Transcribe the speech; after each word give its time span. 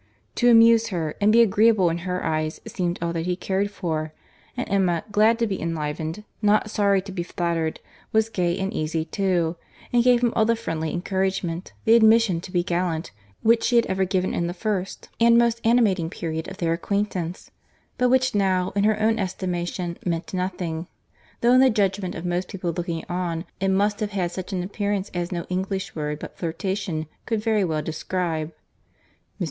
To 0.37 0.49
amuse 0.49 0.87
her, 0.87 1.13
and 1.21 1.31
be 1.31 1.43
agreeable 1.43 1.91
in 1.91 1.99
her 1.99 2.25
eyes, 2.25 2.59
seemed 2.65 2.97
all 3.03 3.13
that 3.13 3.27
he 3.27 3.35
cared 3.35 3.69
for—and 3.69 4.67
Emma, 4.67 5.03
glad 5.11 5.37
to 5.37 5.45
be 5.45 5.61
enlivened, 5.61 6.23
not 6.41 6.71
sorry 6.71 7.03
to 7.03 7.11
be 7.11 7.21
flattered, 7.21 7.79
was 8.11 8.27
gay 8.27 8.57
and 8.57 8.73
easy 8.73 9.05
too, 9.05 9.57
and 9.93 10.03
gave 10.03 10.23
him 10.23 10.33
all 10.35 10.43
the 10.45 10.55
friendly 10.55 10.89
encouragement, 10.91 11.73
the 11.85 11.93
admission 11.93 12.41
to 12.41 12.51
be 12.51 12.63
gallant, 12.63 13.11
which 13.43 13.61
she 13.65 13.75
had 13.75 13.85
ever 13.85 14.03
given 14.03 14.33
in 14.33 14.47
the 14.47 14.55
first 14.55 15.07
and 15.19 15.37
most 15.37 15.61
animating 15.63 16.09
period 16.09 16.47
of 16.49 16.57
their 16.57 16.73
acquaintance; 16.73 17.51
but 17.99 18.09
which 18.09 18.33
now, 18.33 18.73
in 18.75 18.85
her 18.85 18.99
own 18.99 19.19
estimation, 19.19 19.99
meant 20.03 20.33
nothing, 20.33 20.87
though 21.41 21.53
in 21.53 21.59
the 21.59 21.69
judgment 21.69 22.15
of 22.15 22.25
most 22.25 22.47
people 22.47 22.73
looking 22.75 23.05
on 23.07 23.45
it 23.59 23.69
must 23.69 23.99
have 23.99 24.13
had 24.13 24.31
such 24.31 24.51
an 24.51 24.63
appearance 24.63 25.11
as 25.13 25.31
no 25.31 25.43
English 25.47 25.95
word 25.95 26.17
but 26.17 26.35
flirtation 26.35 27.05
could 27.27 27.43
very 27.43 27.63
well 27.63 27.83
describe. 27.83 28.47
"Mr. 28.47 28.53